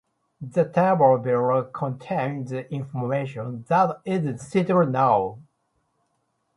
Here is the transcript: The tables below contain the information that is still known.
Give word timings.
The 0.41 0.63
tables 0.65 1.21
below 1.23 1.65
contain 1.65 2.45
the 2.45 2.67
information 2.73 3.65
that 3.69 4.01
is 4.03 4.41
still 4.47 4.83
known. 4.87 5.45